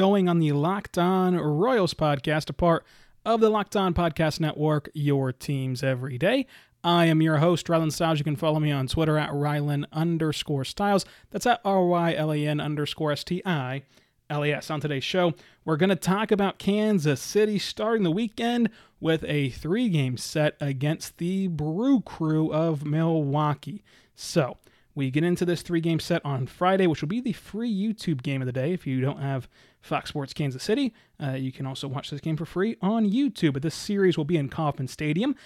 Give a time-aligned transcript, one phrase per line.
[0.00, 2.86] Going on the Locked On Royals podcast, a part
[3.26, 6.46] of the Locked On Podcast Network, your teams every day.
[6.82, 8.18] I am your host, Rylan Stiles.
[8.18, 11.04] You can follow me on Twitter at Rylan underscore Stiles.
[11.30, 13.82] That's at R Y L A N underscore S T I
[14.30, 14.70] L A S.
[14.70, 15.34] On today's show,
[15.66, 20.56] we're going to talk about Kansas City starting the weekend with a three game set
[20.62, 23.84] against the Brew Crew of Milwaukee.
[24.14, 24.56] So,
[24.94, 28.22] we get into this three game set on Friday, which will be the free YouTube
[28.22, 28.72] game of the day.
[28.72, 29.48] If you don't have
[29.80, 33.52] Fox Sports Kansas City, uh, you can also watch this game for free on YouTube.
[33.52, 35.36] But this series will be in Kauffman Stadium.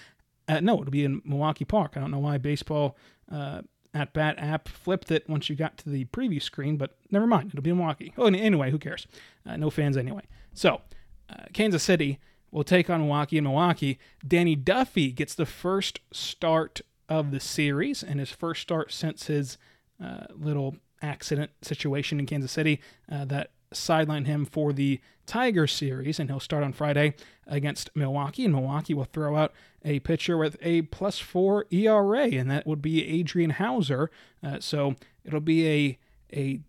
[0.47, 1.93] Uh, no, it'll be in Milwaukee Park.
[1.95, 2.97] I don't know why baseball
[3.31, 3.61] uh,
[3.93, 7.49] at bat app flipped it once you got to the preview screen, but never mind.
[7.49, 8.13] It'll be in Milwaukee.
[8.17, 9.07] Oh, anyway, who cares?
[9.45, 10.23] Uh, no fans anyway.
[10.53, 10.81] So,
[11.29, 12.19] uh, Kansas City
[12.51, 13.99] will take on Milwaukee in Milwaukee.
[14.25, 19.57] Danny Duffy gets the first start of the series and his first start since his
[20.03, 26.19] uh, little accident situation in Kansas City uh, that sidelined him for the Tiger series,
[26.19, 27.15] and he'll start on Friday
[27.47, 28.45] against Milwaukee.
[28.45, 32.81] And Milwaukee will throw out a pitcher with a plus four ERA, and that would
[32.81, 34.11] be Adrian Houser.
[34.43, 35.99] Uh, so it'll be a
[36.33, 36.59] a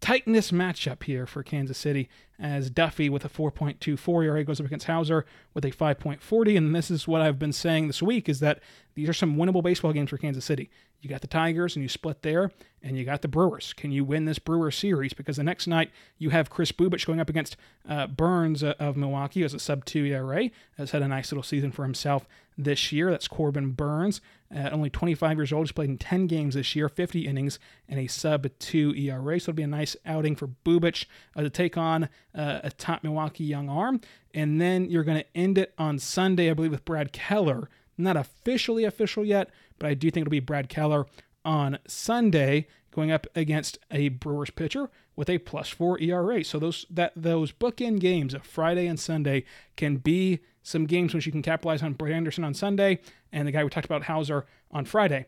[0.00, 4.86] tightness matchup here for Kansas City as Duffy with a 4.24 ERA goes up against
[4.86, 6.56] Houser with a 5.40.
[6.56, 8.60] And this is what I've been saying this week is that
[8.94, 10.70] these are some winnable baseball games for Kansas City.
[11.00, 12.50] You got the Tigers and you split there,
[12.82, 13.72] and you got the Brewers.
[13.74, 15.12] Can you win this Brewer series?
[15.12, 17.56] Because the next night you have Chris Bubic going up against
[17.88, 20.50] uh, Burnes uh, of Milwaukee as a sub 2 ERA.
[20.78, 23.10] Has had a nice little season for himself this year.
[23.10, 25.66] That's Corbin Burnes, at only 25 years old.
[25.66, 29.38] He's played in 10 games this year, 50 innings, and a sub 2 ERA.
[29.38, 33.02] So it'll be a nice outing for Bubic uh, to take on uh, a top
[33.02, 34.00] Milwaukee young arm.
[34.34, 37.68] And then you're going to end it on Sunday, I believe, with Brad Keller.
[37.98, 41.06] Not officially official yet, but I do think it'll be Brad Keller
[41.44, 46.44] on Sunday going up against a Brewers pitcher with a plus four ERA.
[46.44, 49.44] So those that those bookend games of Friday and Sunday
[49.76, 52.98] can be some games which you can capitalize on Brett Anderson on Sunday
[53.32, 55.26] and the guy we talked about Houser on Friday.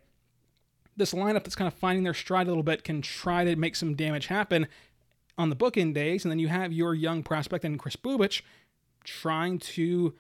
[0.96, 3.76] This lineup that's kind of finding their stride a little bit can try to make
[3.76, 4.66] some damage happen
[5.38, 8.42] on the bookend days, and then you have your young prospect and Chris Bubic
[9.04, 10.14] trying to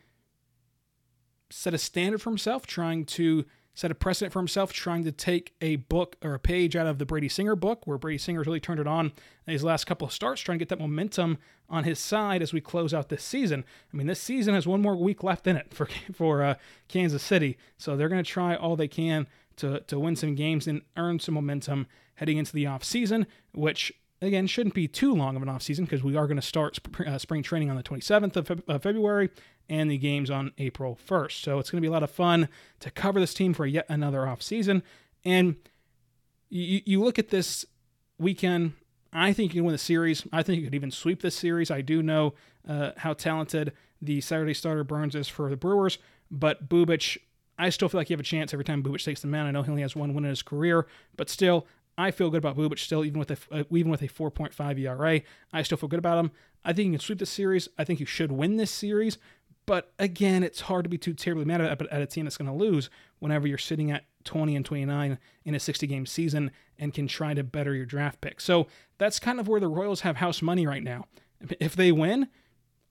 [1.50, 5.54] set a standard for himself, trying to set a precedent for himself, trying to take
[5.60, 8.60] a book or a page out of the Brady Singer book, where Brady Singer's really
[8.60, 9.12] turned it on
[9.46, 12.52] in his last couple of starts, trying to get that momentum on his side as
[12.52, 13.64] we close out this season.
[13.92, 16.54] I mean, this season has one more week left in it for for uh,
[16.88, 19.26] Kansas City, so they're going to try all they can
[19.56, 23.92] to to win some games and earn some momentum heading into the off season, which
[24.20, 26.76] again shouldn't be too long of an off season because we are going to start
[26.76, 29.30] sp- uh, spring training on the 27th of, Fe- February
[29.68, 31.42] and the games on April 1st.
[31.42, 32.48] So it's going to be a lot of fun
[32.80, 34.82] to cover this team for yet another off season.
[35.24, 35.56] And
[36.48, 37.66] you, you look at this
[38.18, 38.72] weekend.
[39.12, 40.26] I think you can win the series.
[40.32, 41.70] I think you could even sweep this series.
[41.70, 42.34] I do know
[42.68, 45.98] uh, how talented the Saturday starter Burnes is for the Brewers,
[46.30, 47.18] but Bubic,
[47.58, 49.48] I still feel like you have a chance every time Bubic takes the mound.
[49.48, 50.86] I know he only has one win in his career,
[51.16, 51.66] but still,
[51.98, 55.20] I feel good about Bubic still, even with a uh, even with a 4.5 ERA.
[55.52, 56.30] I still feel good about him.
[56.64, 57.68] I think you can sweep this series.
[57.76, 59.18] I think you should win this series.
[59.66, 62.50] But again, it's hard to be too terribly mad at, at a team that's going
[62.50, 62.88] to lose
[63.18, 67.34] whenever you're sitting at 20 and 29 in a 60 game season and can try
[67.34, 68.40] to better your draft pick.
[68.40, 71.04] So that's kind of where the Royals have house money right now.
[71.60, 72.28] If they win,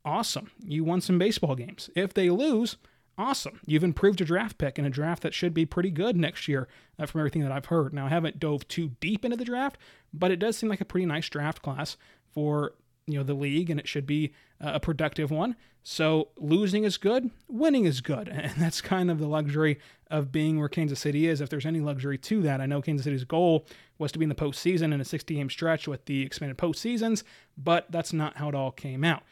[0.06, 0.51] awesome.
[0.63, 1.90] You won some baseball games.
[1.96, 2.78] If they lose,
[3.17, 3.59] awesome.
[3.66, 6.67] You've improved your draft pick in a draft that should be pretty good next year
[7.00, 7.94] uh, from everything that I've heard.
[7.94, 9.78] Now, I haven't dove too deep into the draft,
[10.13, 11.97] but it does seem like a pretty nice draft class
[12.31, 12.73] for
[13.07, 17.31] you know the league and it should be a productive one so losing is good
[17.47, 19.79] winning is good and that's kind of the luxury
[20.11, 23.05] of being where kansas city is if there's any luxury to that i know kansas
[23.05, 23.66] city's goal
[23.97, 27.23] was to be in the postseason in a 60 game stretch with the expanded postseasons
[27.58, 29.23] but that's not how it all came out uh,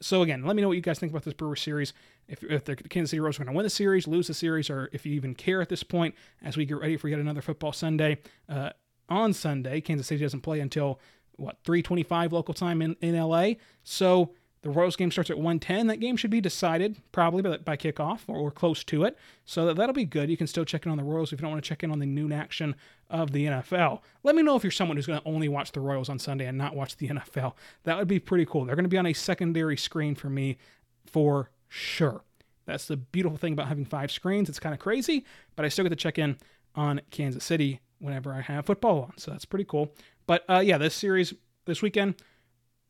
[0.00, 1.92] so again let me know what you guys think about this brewer series
[2.28, 4.70] if, if the kansas city royals are going to win the series lose the series
[4.70, 7.42] or if you even care at this point as we get ready for yet another
[7.42, 8.70] football sunday uh,
[9.08, 10.98] on sunday kansas city doesn't play until
[11.36, 13.52] what 325 local time in, in LA.
[13.82, 14.30] So
[14.64, 15.86] the Royals game starts at 110.
[15.86, 19.16] That game should be decided probably by, by kickoff or, or close to it.
[19.44, 20.28] So that, that'll be good.
[20.28, 21.90] You can still check in on the Royals if you don't want to check in
[21.90, 22.74] on the noon action
[23.08, 24.00] of the NFL.
[24.22, 26.46] Let me know if you're someone who's going to only watch the Royals on Sunday
[26.46, 27.54] and not watch the NFL.
[27.84, 28.64] That would be pretty cool.
[28.64, 30.58] They're going to be on a secondary screen for me
[31.06, 32.22] for Sure.
[32.66, 34.48] That's the beautiful thing about having five screens.
[34.48, 35.24] It's kind of crazy,
[35.56, 36.36] but I still get to check in
[36.76, 39.18] on Kansas City whenever I have football on.
[39.18, 39.92] So that's pretty cool.
[40.28, 41.34] But uh, yeah, this series
[41.64, 42.14] this weekend,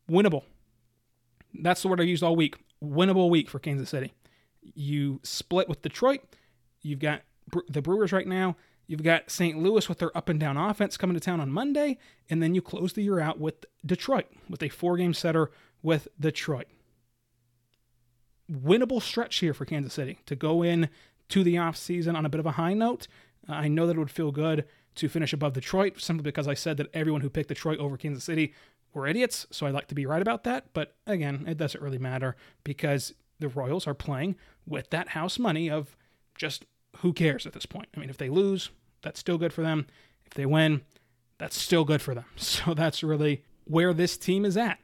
[0.08, 0.42] winnable.
[1.54, 2.56] That's the word I used all week.
[2.82, 4.12] Winnable week for Kansas City.
[4.60, 6.20] You split with Detroit.
[6.82, 7.22] You've got
[7.68, 8.56] the Brewers right now.
[8.86, 9.58] You've got St.
[9.58, 11.98] Louis with their up and down offense coming to town on Monday.
[12.28, 15.50] And then you close the year out with Detroit with a four game setter
[15.82, 16.66] with Detroit.
[18.50, 20.90] Winnable stretch here for Kansas City to go in
[21.30, 23.08] to the offseason on a bit of a high note.
[23.48, 24.66] Uh, I know that it would feel good
[24.96, 28.24] to finish above Detroit simply because I said that everyone who picked Detroit over Kansas
[28.24, 28.52] City
[28.94, 29.46] were idiots.
[29.50, 30.72] So I'd like to be right about that.
[30.72, 34.36] But again, it doesn't really matter because the Royals are playing
[34.66, 35.96] with that house money of
[36.34, 36.64] just
[36.98, 37.88] who cares at this point?
[37.96, 38.70] I mean, if they lose,
[39.02, 39.86] that's still good for them.
[40.26, 40.82] If they win,
[41.38, 42.24] that's still good for them.
[42.36, 44.78] So that's really where this team is at.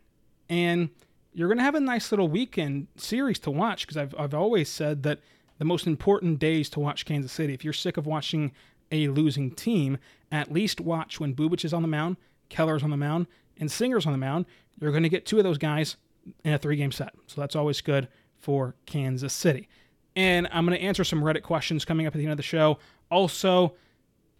[0.48, 0.90] And
[1.32, 4.68] you're going to have a nice little weekend series to watch because I've, I've always
[4.68, 5.20] said that
[5.58, 8.52] the most important days to watch Kansas City, if you're sick of watching
[8.90, 9.98] a losing team,
[10.32, 12.16] at least watch when Bubic is on the mound,
[12.48, 13.26] Keller's on the mound,
[13.60, 14.46] and Singer's on the mound.
[14.80, 15.96] You're going to get two of those guys
[16.44, 17.14] in a three game set.
[17.26, 18.08] So that's always good
[18.38, 19.68] for Kansas City.
[20.16, 22.42] And I'm going to answer some Reddit questions coming up at the end of the
[22.42, 22.78] show.
[23.10, 23.74] Also,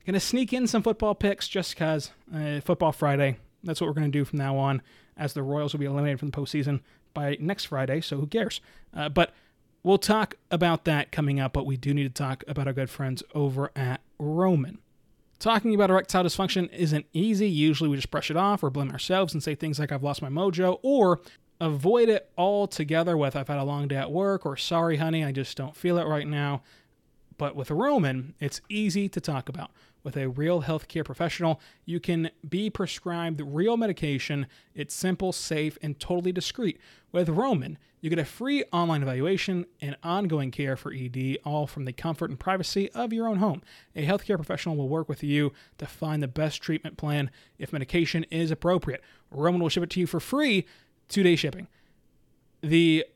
[0.04, 3.36] going to sneak in some football picks just because uh, Football Friday.
[3.62, 4.82] That's what we're going to do from now on,
[5.16, 6.80] as the Royals will be eliminated from the postseason
[7.14, 8.00] by next Friday.
[8.00, 8.60] So who cares?
[8.94, 9.32] Uh, but
[9.82, 11.52] we'll talk about that coming up.
[11.52, 14.78] But we do need to talk about our good friends over at Roman.
[15.40, 17.48] Talking about erectile dysfunction isn't easy.
[17.48, 20.20] Usually we just brush it off or blame ourselves and say things like, I've lost
[20.20, 21.20] my mojo, or
[21.58, 25.32] avoid it altogether with I've had a long day at work or sorry, honey, I
[25.32, 26.62] just don't feel it right now.
[27.40, 29.70] But with Roman, it's easy to talk about.
[30.02, 34.46] With a real healthcare professional, you can be prescribed real medication.
[34.74, 36.78] It's simple, safe, and totally discreet.
[37.12, 41.86] With Roman, you get a free online evaluation and ongoing care for ED, all from
[41.86, 43.62] the comfort and privacy of your own home.
[43.96, 48.24] A healthcare professional will work with you to find the best treatment plan if medication
[48.24, 49.02] is appropriate.
[49.30, 50.66] Roman will ship it to you for free
[51.08, 51.68] two day shipping.
[52.60, 53.06] The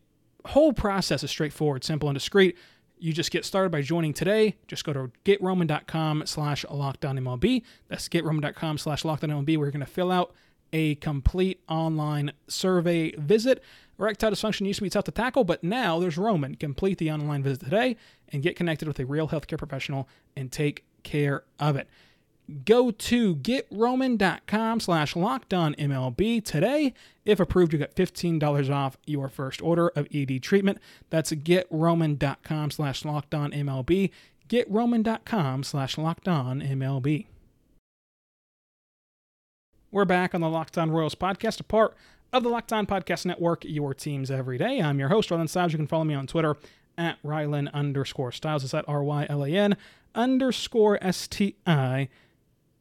[0.47, 2.57] whole process is straightforward, simple, and discreet.
[2.99, 4.57] You just get started by joining today.
[4.67, 7.63] Just go to getroman.com slash lockedonmlb.
[7.89, 10.33] That's getroman.com slash lockedonmlb where you're going to fill out
[10.73, 13.63] a complete online survey visit.
[13.99, 16.57] Erectile dysfunction used to be tough to tackle, but now there's Roman.
[16.57, 17.97] Complete the online visit today
[18.31, 21.89] and get connected with a real healthcare professional and take care of it.
[22.65, 26.93] Go to getroman.com slash lockedonmlb today.
[27.25, 30.79] If approved, you get $15 off your first order of ED treatment.
[31.09, 34.11] That's getroman.com slash lockedonmlb.
[34.49, 37.27] Getroman.com slash lockedonmlb.
[39.91, 41.97] We're back on the Locked On Royals podcast, a part
[42.33, 44.83] of the Locked On Podcast Network, your teams every day.
[44.83, 45.73] I'm your host, Rylan Stiles.
[45.73, 46.57] You can follow me on Twitter
[46.99, 48.65] at Rylan underscore Stiles.
[48.65, 49.77] It's at R Y L A N
[50.15, 52.09] underscore S T I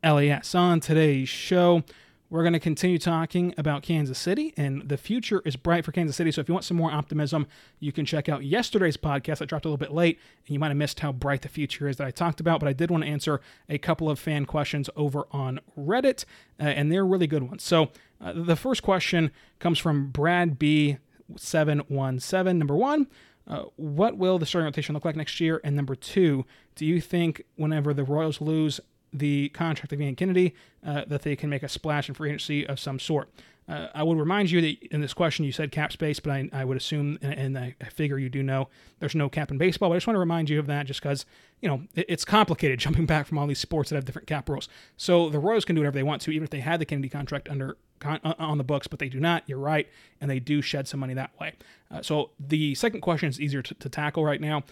[0.04, 0.54] LAS.
[0.54, 1.84] On today's show,
[2.30, 6.16] we're going to continue talking about Kansas City, and the future is bright for Kansas
[6.16, 6.32] City.
[6.32, 7.46] So if you want some more optimism,
[7.80, 9.42] you can check out yesterday's podcast.
[9.42, 11.88] I dropped a little bit late, and you might have missed how bright the future
[11.88, 13.40] is that I talked about, but I did want to answer
[13.70, 16.26] a couple of fan questions over on Reddit,
[16.60, 17.62] uh, and they're really good ones.
[17.62, 22.56] So uh, the first question comes from Brad B717.
[22.58, 23.08] Number one,
[23.48, 25.62] uh, what will the starting rotation look like next year?
[25.64, 28.80] And number two, do you think whenever the Royals lose
[29.14, 30.56] the contract of Ian Kennedy,
[30.86, 33.30] uh, that they can make a splash in free agency of some sort.
[33.68, 36.50] Uh, I would remind you that in this question you said cap space, but I,
[36.52, 38.68] I would assume, and, I figure you do know,
[39.00, 39.90] there's no cap in baseball.
[39.90, 41.26] But I just want to remind you of that just because,
[41.62, 44.50] you know, it, it's complicated jumping back from all these sports that have different cap
[44.50, 44.68] rules.
[44.98, 47.10] So the Royals can do whatever they want to, even if they had the Kennedy
[47.10, 49.44] contract under con- uh, on the books, but they do not.
[49.48, 49.88] You're right,
[50.20, 51.54] and they do shed some money that way.
[51.90, 54.64] Uh, so the second question is easier to, to tackle right now.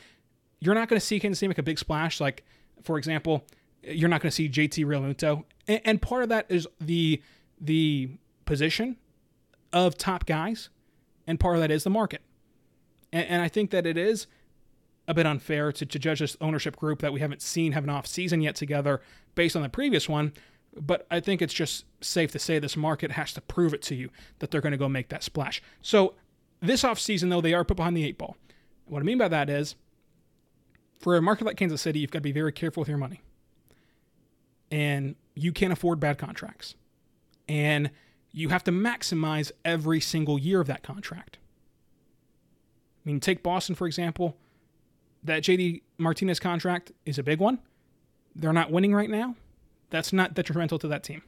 [0.59, 2.19] You're not going to see City make a big splash.
[2.19, 2.43] Like,
[2.83, 3.45] for example,
[3.83, 7.21] you're not going to see JT Realmuto, and, and part of that is the
[7.59, 8.09] the
[8.45, 8.97] position
[9.71, 10.69] of top guys,
[11.27, 12.21] and part of that is the market.
[13.11, 14.27] And, and I think that it is
[15.07, 17.89] a bit unfair to, to judge this ownership group that we haven't seen have an
[17.89, 19.01] off season yet together
[19.35, 20.33] based on the previous one.
[20.79, 23.95] But I think it's just safe to say this market has to prove it to
[23.95, 24.09] you
[24.39, 25.61] that they're going to go make that splash.
[25.81, 26.13] So
[26.61, 28.37] this off season, though, they are put behind the eight ball.
[28.85, 29.75] What I mean by that is,
[30.99, 33.21] for a market like Kansas City, you've got to be very careful with your money
[34.71, 36.75] and you can't afford bad contracts.
[37.47, 37.91] And
[38.31, 41.37] you have to maximize every single year of that contract.
[43.03, 44.37] I mean, take Boston, for example.
[45.23, 47.59] That JD Martinez contract is a big one.
[48.35, 49.35] They're not winning right now.
[49.91, 51.21] That's not detrimental to that team.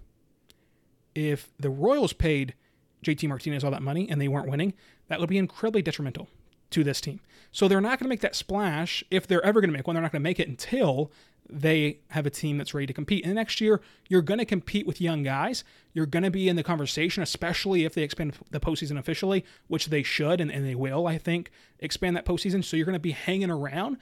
[1.14, 2.56] If the Royals paid
[3.04, 4.74] JD Martinez all that money and they weren't winning,
[5.10, 6.28] that would be incredibly detrimental
[6.72, 7.20] to this team.
[7.52, 9.96] So they're not going to make that splash if they're ever going to make one.
[9.96, 11.12] They're not going to make it until
[11.50, 13.26] they have a team that's ready to compete.
[13.26, 15.64] And next year, you're going to compete with young guys.
[15.94, 19.88] You're going to be in the conversation, especially if they expand the postseason officially, which
[19.88, 22.64] they should and, and they will, I think, expand that postseason.
[22.64, 23.98] So you're going to be hanging around.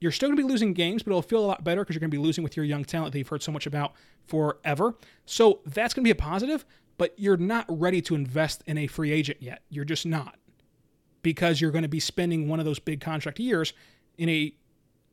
[0.00, 2.00] You're still going to be losing games, but it'll feel a lot better because you're
[2.00, 3.92] going to be losing with your young talent that you've heard so much about
[4.26, 4.94] forever.
[5.24, 6.64] So that's going to be a positive,
[6.98, 9.62] but you're not ready to invest in a free agent yet.
[9.68, 10.36] You're just not
[11.22, 13.72] because you're going to be spending one of those big contract years
[14.16, 14.54] in a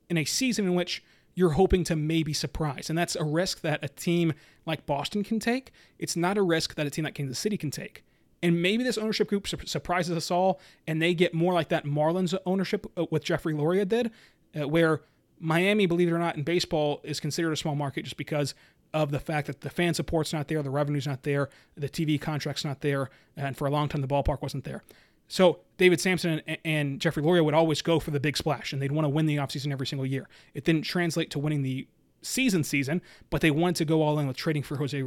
[0.10, 1.04] in a season in which
[1.36, 2.90] you're hoping to maybe surprise.
[2.90, 4.34] And that's a risk that a team
[4.66, 5.72] like Boston can take.
[6.00, 8.04] It's not a risk that a team like Kansas City can take.
[8.42, 11.86] And maybe this ownership group su- surprises us all and they get more like that
[11.86, 14.12] Marlins ownership uh, with Jeffrey Loria did,
[14.60, 15.02] uh, where
[15.40, 18.54] Miami, believe it or not, in baseball is considered a small market just because
[18.94, 22.22] of the fact that the fan support's not there, the revenue's not there, the TV
[22.22, 24.84] contract's not there, and for a long time the ballpark wasn't there.
[25.28, 28.82] So David Samson and, and Jeffrey Loria would always go for the big splash, and
[28.82, 30.28] they'd want to win the offseason every single year.
[30.54, 31.88] It didn't translate to winning the
[32.22, 35.04] season season, but they wanted to go all in with trading for Jose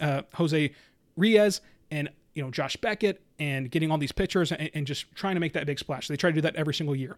[0.00, 0.72] uh, Jose
[1.16, 1.60] Reyes
[1.90, 5.40] and you know Josh Beckett and getting all these pitchers and, and just trying to
[5.40, 6.08] make that big splash.
[6.08, 7.16] They try to do that every single year,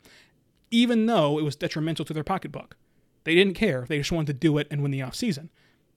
[0.70, 2.76] even though it was detrimental to their pocketbook.
[3.24, 3.84] They didn't care.
[3.88, 5.48] They just wanted to do it and win the offseason.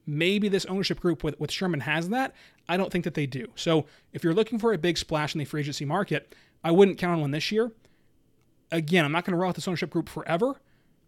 [0.05, 2.35] Maybe this ownership group with, with Sherman has that.
[2.69, 3.47] I don't think that they do.
[3.55, 6.35] So if you're looking for a big splash in the free agency market,
[6.65, 7.72] I wouldn't count on one this year.
[8.72, 10.60] Again, I'm not going to roll out this ownership group forever,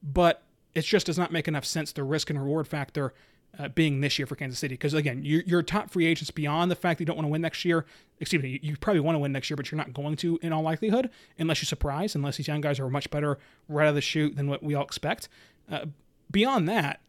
[0.03, 0.43] but
[0.75, 3.15] it just does not make enough sense the risk and reward factor
[3.57, 4.75] uh, being this year for Kansas City.
[4.75, 7.31] Because again, you, your top free agents beyond the fact that you don't want to
[7.31, 7.87] win next year.
[8.19, 10.53] Excuse me, you probably want to win next year, but you're not going to in
[10.53, 11.09] all likelihood
[11.39, 14.35] unless you surprise, unless these young guys are much better right out of the chute
[14.35, 15.27] than what we all expect.
[15.71, 15.85] Uh,
[16.29, 17.01] beyond that,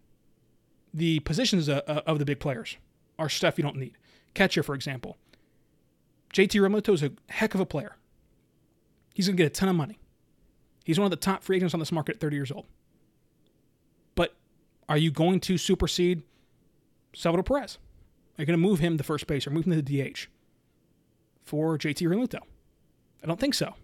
[0.94, 2.78] the positions of, uh, of the big players
[3.18, 3.98] are stuff you don't need.
[4.32, 5.18] Catcher, for example.
[6.32, 7.96] JT Realmuto is a heck of a player.
[9.18, 9.98] He's going to get a ton of money.
[10.84, 12.66] He's one of the top free agents on this market at 30 years old.
[14.14, 14.36] But
[14.88, 16.22] are you going to supersede
[17.16, 17.78] Salvador Perez?
[18.38, 20.28] Are you going to move him to first base or move him to the DH
[21.42, 22.38] for JT Realmuto?
[23.20, 23.74] I don't think so.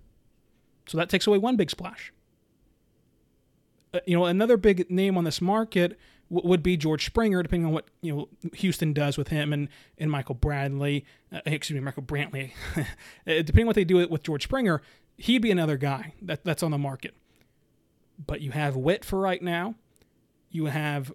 [0.86, 2.12] So that takes away one big splash.
[3.92, 5.98] Uh, you know, another big name on this market
[6.30, 9.68] w- would be George Springer, depending on what you know Houston does with him and
[9.98, 11.04] and Michael Bradley.
[11.32, 12.52] Uh, excuse me, Michael Brantley.
[13.26, 14.82] Uh, depending on what they do with George Springer,
[15.16, 17.14] he'd be another guy that, that's on the market.
[18.24, 19.74] But you have Whit for right now.
[20.50, 21.12] You have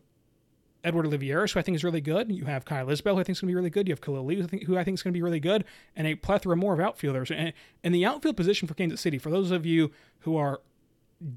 [0.84, 2.32] Edward Olivares, who I think is really good.
[2.32, 3.88] You have Kyle Isbel, who I think is going to be really good.
[3.88, 5.39] You have Khalil Lee, who I think, who I think is going to be really
[5.39, 5.65] good,
[5.96, 7.32] and a plethora more of outfielders.
[7.32, 7.53] And,
[7.84, 10.62] and the outfield position for Kansas City, for those of you who are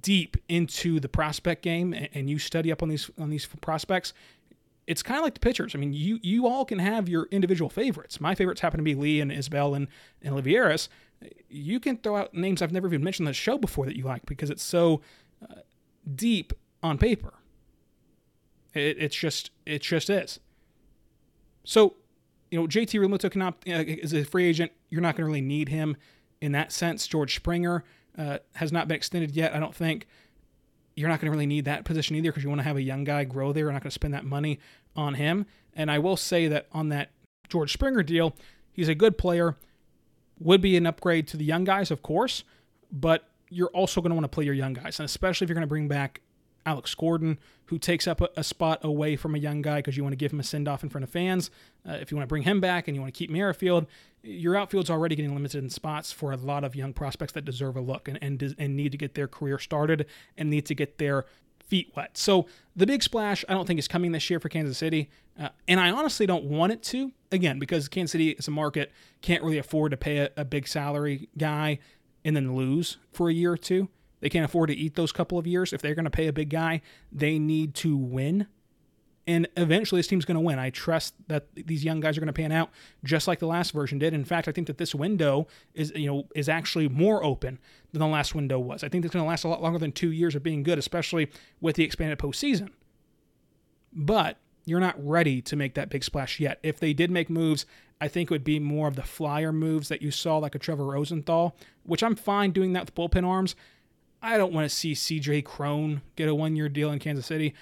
[0.01, 4.13] deep into the prospect game and, and you study up on these on these prospects,
[4.93, 5.75] it's kind of like the pitchers.
[5.75, 8.21] I mean, you you all can have your individual favorites.
[8.21, 9.89] My favorites happen to be Lee and Isbel and,
[10.21, 10.91] and Olivares.
[11.49, 14.05] You can throw out names I've never even mentioned on the show before that you
[14.05, 15.01] like because it's so
[15.43, 15.61] uh,
[16.15, 17.33] deep on paper.
[18.75, 20.41] It, it's just it just is.
[21.65, 21.95] So,
[22.51, 24.73] you know, JT Realmuto uh, is a free agent.
[24.91, 25.97] You're not going to really need him
[26.43, 27.07] in that sense.
[27.07, 27.83] George Springer
[28.19, 29.55] uh, has not been extended yet.
[29.55, 30.07] I don't think
[30.95, 32.83] you're not going to really need that position either because you want to have a
[32.83, 33.65] young guy grow there.
[33.65, 34.59] You're not going to spend that money
[34.97, 35.47] on him.
[35.75, 37.11] And I will say that on that
[37.49, 38.35] George Springer deal,
[38.73, 39.57] he's a good player.
[40.39, 42.43] Would be an upgrade to the young guys, of course,
[42.91, 45.55] but you're also going to want to play your young guys, and especially if you're
[45.55, 46.21] going to bring back
[46.65, 50.03] Alex Gordon, who takes up a, a spot away from a young guy because you
[50.03, 51.51] want to give him a send off in front of fans.
[51.89, 53.87] Uh, if you want to bring him back and you want to keep Merrifield,
[54.23, 57.77] your outfield's already getting limited in spots for a lot of young prospects that deserve
[57.77, 60.07] a look and, and, and need to get their career started
[60.37, 61.25] and need to get their
[61.67, 62.17] feet wet.
[62.17, 65.49] So the big splash, I don't think is coming this year for Kansas City, uh,
[65.67, 67.13] and I honestly don't want it to.
[67.31, 68.93] Again, because Kansas City as a market
[69.23, 71.79] can't really afford to pay a, a big salary guy
[72.25, 73.89] and then lose for a year or two.
[74.21, 75.73] They can't afford to eat those couple of years.
[75.73, 78.47] If they're going to pay a big guy, they need to win.
[79.27, 80.59] And eventually, this team's going to win.
[80.59, 82.71] I trust that these young guys are going to pan out
[83.05, 84.15] just like the last version did.
[84.15, 87.61] In fact, I think that this window is, you know, is actually more open
[87.93, 88.83] than the last window was.
[88.83, 90.79] I think it's going to last a lot longer than two years of being good,
[90.79, 92.71] especially with the expanded postseason.
[93.93, 96.59] But you're not ready to make that big splash yet.
[96.63, 97.67] If they did make moves,
[98.01, 100.59] I think it would be more of the flyer moves that you saw, like a
[100.59, 103.55] Trevor Rosenthal, which I'm fine doing that with bullpen arms.
[104.21, 107.55] I don't want to see CJ Cron get a one year deal in Kansas City.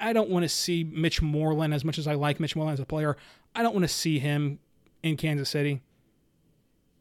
[0.00, 2.82] I don't want to see Mitch Moreland, as much as I like Mitch Moreland as
[2.82, 3.16] a player,
[3.54, 4.58] I don't want to see him
[5.02, 5.80] in Kansas City.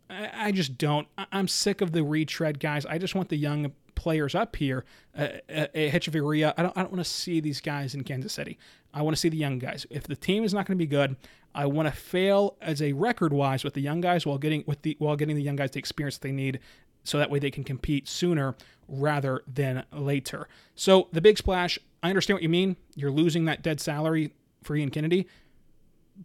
[0.09, 1.07] I, just don't.
[1.31, 2.85] I'm sick of the retread guys.
[2.85, 4.83] I just want the young players up here.
[5.15, 8.57] Uh, uh, I don't, I don't want to see these guys in Kansas City.
[8.91, 9.85] I want to see the young guys.
[9.91, 11.15] If the team is not going to be good,
[11.53, 14.81] I want to fail as a record wise with the young guys while getting with
[14.81, 16.59] the while getting the young guys the experience they need
[17.03, 18.55] so that way they can compete sooner
[18.88, 20.47] rather than later.
[20.75, 22.77] So the big splash, I understand what you mean.
[22.96, 24.32] You're losing that dead salary
[24.63, 25.27] for Ian Kennedy,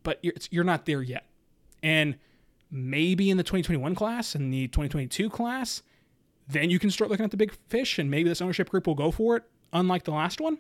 [0.03, 1.27] but you're, you're not there yet.
[1.83, 2.17] And
[2.71, 5.83] maybe in the 2021 class and the 2022 class,
[6.49, 8.95] then you can start looking at the big fish and maybe this ownership group will
[8.95, 10.59] go for it, unlike the last one.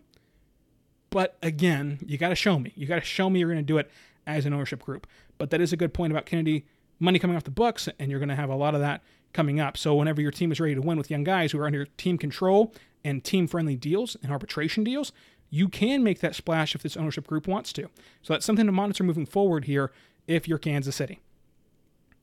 [1.10, 2.72] But again, you got to show me.
[2.74, 3.90] You got to show me you're going to do it
[4.26, 5.06] as an ownership group.
[5.38, 6.66] But that is a good point about Kennedy
[6.98, 9.02] money coming off the books, and you're going to have a lot of that
[9.34, 9.76] coming up.
[9.76, 12.16] So whenever your team is ready to win with young guys who are under team
[12.16, 12.72] control
[13.04, 15.12] and team friendly deals and arbitration deals,
[15.50, 17.82] you can make that splash if this ownership group wants to.
[18.22, 19.92] So that's something to monitor moving forward here
[20.26, 21.20] if you're Kansas City.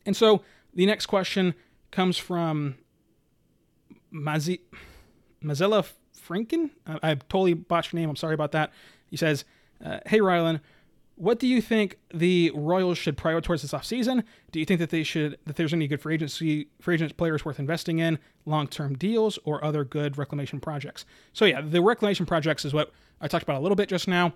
[0.05, 0.41] And so
[0.73, 1.53] the next question
[1.91, 2.75] comes from
[4.11, 4.59] Mazilla
[5.43, 6.71] Franken.
[6.87, 8.09] I, have totally botched your name.
[8.09, 8.71] I'm sorry about that.
[9.09, 9.45] He says,
[9.85, 10.61] uh, Hey, Rylan,
[11.21, 14.23] what do you think the Royals should prioritize this offseason?
[14.51, 17.45] Do you think that they should that there's any good free agency free agent players
[17.45, 21.05] worth investing in, long-term deals, or other good reclamation projects?
[21.31, 24.33] So yeah, the reclamation projects is what I talked about a little bit just now.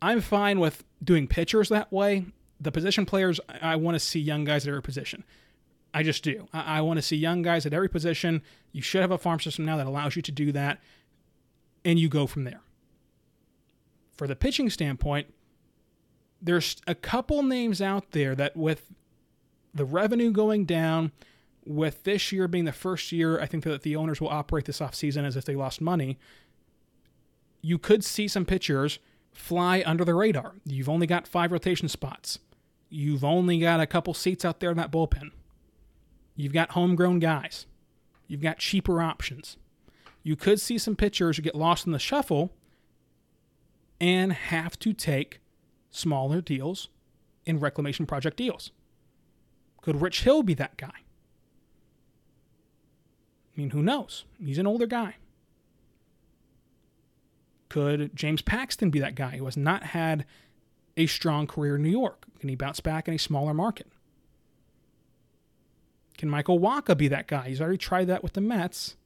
[0.00, 2.24] I'm fine with doing pitchers that way.
[2.58, 5.22] The position players, I want to see young guys at every position.
[5.92, 6.48] I just do.
[6.54, 8.40] I, I want to see young guys at every position.
[8.72, 10.80] You should have a farm system now that allows you to do that,
[11.84, 12.62] and you go from there.
[14.14, 15.26] For the pitching standpoint,
[16.40, 18.92] there's a couple names out there that, with
[19.74, 21.12] the revenue going down,
[21.66, 24.80] with this year being the first year, I think that the owners will operate this
[24.80, 26.18] offseason as if they lost money.
[27.62, 28.98] You could see some pitchers
[29.32, 30.54] fly under the radar.
[30.64, 32.38] You've only got five rotation spots.
[32.90, 35.30] You've only got a couple seats out there in that bullpen.
[36.36, 37.66] You've got homegrown guys.
[38.28, 39.56] You've got cheaper options.
[40.22, 42.52] You could see some pitchers get lost in the shuffle
[44.00, 45.40] and have to take
[45.94, 46.88] smaller deals
[47.46, 48.72] in reclamation project deals.
[49.80, 50.88] Could Rich Hill be that guy?
[53.56, 54.24] I mean, who knows?
[54.42, 55.16] He's an older guy.
[57.68, 60.24] Could James Paxton be that guy who has not had
[60.96, 62.24] a strong career in New York?
[62.40, 63.86] Can he bounce back in a smaller market?
[66.16, 67.48] Can Michael Wacha be that guy?
[67.48, 68.96] He's already tried that with the Mets.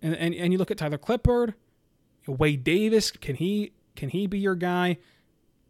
[0.00, 1.54] And and, and you look at Tyler Clippard,
[2.26, 3.10] Wade Davis.
[3.10, 4.98] Can he can he be your guy?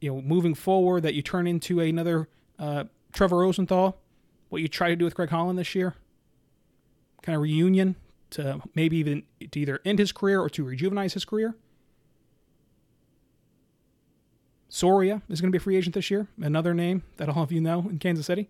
[0.01, 3.99] You know, moving forward, that you turn into another uh, Trevor Rosenthal.
[4.49, 5.95] What you try to do with Greg Holland this year,
[7.23, 7.97] kind of reunion
[8.31, 11.55] to maybe even to either end his career or to rejuvenate his career.
[14.69, 16.29] Soria is going to be a free agent this year.
[16.41, 18.49] Another name that all of you know in Kansas City.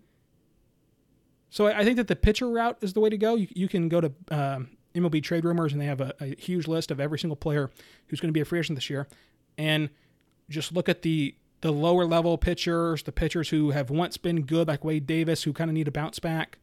[1.49, 3.35] So I think that the pitcher route is the way to go.
[3.35, 6.67] You, you can go to um, MLB Trade Rumors, and they have a, a, huge
[6.67, 7.71] list of every single player
[8.07, 9.07] who's going to be a free agent this year,
[9.57, 9.89] and
[10.49, 14.67] just look at the the lower level pitchers, the pitchers who have once been good,
[14.67, 16.57] like Wade Davis, who kind of need to bounce back,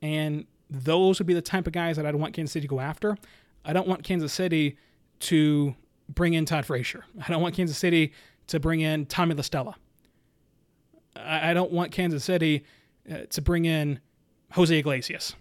[0.00, 2.80] and those would be the type of guys that I'd want Kansas City to go
[2.80, 3.16] after.
[3.64, 4.76] I don't want Kansas City
[5.20, 5.74] to
[6.08, 7.04] bring in Todd Frazier.
[7.26, 8.12] I don't want Kansas City
[8.48, 9.76] to bring in Tommy La Stella.
[11.16, 12.64] I, I don't want Kansas City
[13.10, 14.00] uh, to bring in
[14.52, 15.34] Jose Iglesias.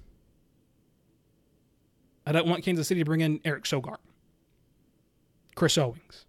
[2.26, 3.98] I don't want Kansas City to bring in Eric Sogard,
[5.56, 6.26] Chris Owings.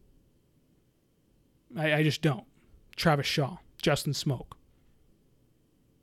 [1.76, 2.44] I, I just don't.
[2.96, 4.52] Travis Shaw, Justin Smoak,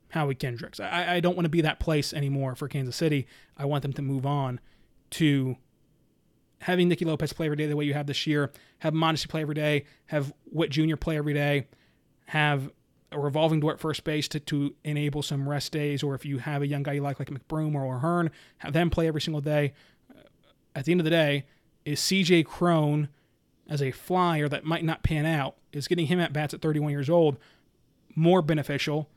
[0.08, 0.80] Howie Kendricks.
[0.80, 3.26] I, I don't want to be that place anymore for Kansas City.
[3.56, 4.60] I want them to move on
[5.10, 5.56] to
[6.60, 9.42] having Nicky Lopez play every day the way you have this year, have Mondesi play
[9.42, 10.96] every day, have Witt Jr.
[10.96, 11.66] play every day,
[12.26, 12.70] have
[13.12, 16.38] a revolving door at first base to, to enable some rest days, or if you
[16.38, 19.40] have a young guy you like, like McBroom or O'Hearn, have them play every single
[19.40, 19.74] day.
[20.74, 21.46] At the end of the day,
[21.84, 23.08] is CJ Cron
[23.68, 26.90] as a flyer that might not pan out, is getting him at bats at 31
[26.92, 27.38] years old
[28.14, 29.08] more beneficial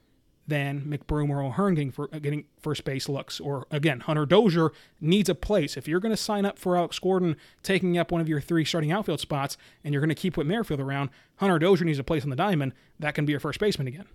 [0.50, 3.40] than McBroom or getting, for, getting first base looks.
[3.40, 5.78] Or again, Hunter Dozier needs a place.
[5.78, 8.66] If you're going to sign up for Alex Gordon taking up one of your three
[8.66, 12.04] starting outfield spots and you're going to keep Whit Merrifield around, Hunter Dozier needs a
[12.04, 12.74] place on the diamond.
[13.00, 14.06] That can be your first baseman again.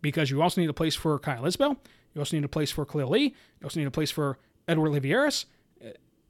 [0.00, 1.76] Because you also need a place for Kyle Isbel.
[2.14, 3.34] You also need a place for Khalil Lee.
[3.60, 5.48] You also need a place for Edward Olivares uh,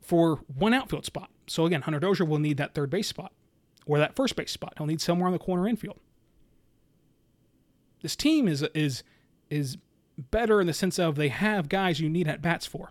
[0.09, 1.31] for one outfield spot.
[1.47, 3.33] So again, Hunter Dozier will need that third base spot
[3.87, 4.75] or that first base spot.
[4.77, 6.01] He'll need somewhere on the corner infield
[8.03, 9.03] this team is is
[9.51, 9.77] is
[10.31, 12.90] better in the sense of they have guys you need at bats for.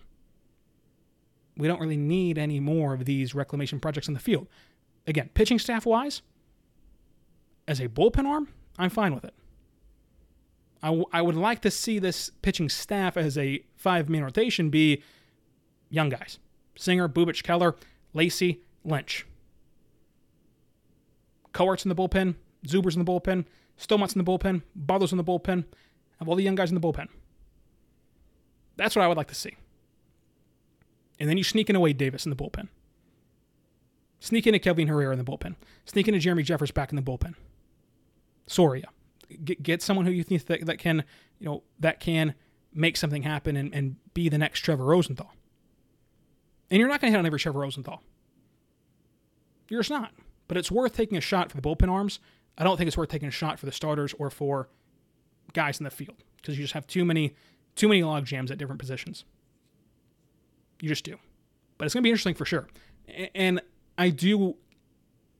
[1.57, 4.47] We don't really need any more of these reclamation projects in the field.
[5.05, 6.21] Again, pitching staff wise,
[7.67, 9.33] as a bullpen arm, I'm fine with it.
[10.83, 14.69] I, w- I would like to see this pitching staff as a five man rotation
[14.69, 15.01] be
[15.89, 16.37] young guys
[16.77, 17.75] Singer, Bubic, Keller,
[18.13, 19.25] Lacy, Lynch.
[21.53, 22.35] Kowar's in the bullpen,
[22.67, 23.45] Zuber's in the bullpen,
[23.77, 25.65] Staumont's in the bullpen, Barlow's in the bullpen.
[26.19, 27.07] of all the young guys in the bullpen.
[28.75, 29.55] That's what I would like to see.
[31.19, 32.67] And then you sneak in a Wade Davis in the bullpen.
[34.19, 35.55] Sneak in a Kelvin Herrera in the bullpen.
[35.85, 37.35] Sneak in a Jeremy Jeffress back in the bullpen.
[38.45, 38.87] Soria.
[39.43, 41.03] Get, get someone who you think that, that can,
[41.39, 42.33] you know, that can
[42.73, 45.31] make something happen and, and be the next Trevor Rosenthal.
[46.69, 48.01] And you're not going to hit on every Trevor Rosenthal.
[49.69, 50.11] You're just not.
[50.47, 52.19] But it's worth taking a shot for the bullpen arms.
[52.57, 54.69] I don't think it's worth taking a shot for the starters or for
[55.53, 57.35] guys in the field because you just have too many
[57.75, 59.23] too many log jams at different positions.
[60.81, 61.17] You just do.
[61.77, 62.67] But it's going to be interesting for sure.
[63.35, 63.61] And
[63.97, 64.55] I do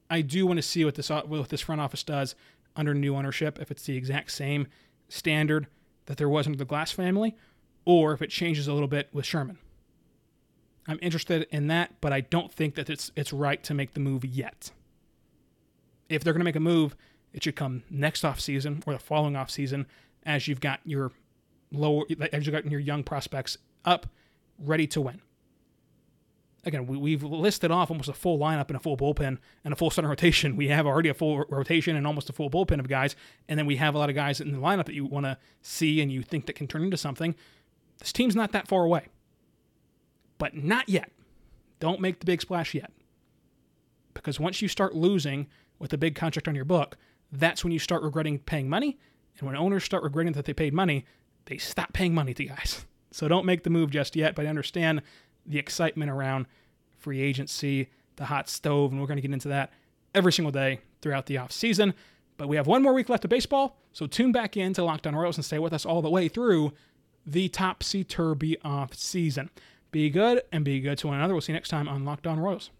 [0.10, 2.36] I do want to see what this what this front office does
[2.76, 4.68] under new ownership if it's the exact same
[5.10, 5.68] standard
[6.06, 7.36] that there was under the Glass family
[7.86, 9.58] or if it changes a little bit with Sherman.
[10.88, 14.00] I'm interested in that, but I don't think that it's it's right to make the
[14.00, 14.72] move yet.
[16.08, 16.96] If they're going to make a move,
[17.34, 19.86] it should come next off season or the following off season
[20.26, 21.12] as you've got your
[21.72, 24.08] lower as you've got your young prospects up,
[24.58, 25.22] ready to win.
[26.66, 29.76] Again, we, have listed off almost a full lineup and a full bullpen and a
[29.76, 30.58] full starting rotation.
[30.58, 33.16] We have already a full rotation and almost a full bullpen of guys,
[33.48, 35.38] and then we have a lot of guys in the lineup that you want to
[35.62, 37.36] see and you think that can turn into something.
[38.00, 39.08] This team's not that far away
[40.38, 41.12] but not yet.
[41.80, 42.92] Don't make the big splash yet.
[44.14, 45.48] Because once you start losing
[45.80, 46.98] with a big contract on your book,
[47.32, 48.98] that's when you start regretting paying money.
[49.38, 51.06] And when owners start regretting that they paid money,
[51.46, 52.86] they stop paying money to guys.
[53.10, 55.02] So don't make the move just yet, but I understand
[55.46, 56.46] the excitement around
[56.98, 59.72] free agency, the hot stove, and we're going to get into that
[60.14, 61.94] every single day throughout the off season.
[62.36, 65.08] But we have one more week left of baseball, so tune back in to Locked
[65.08, 66.74] On Royals and stay with us all the way through
[67.26, 69.50] the topsy turvy off season.
[69.92, 71.34] Be good and be good to one another.
[71.34, 72.72] We'll see you next time on Locked On Royals.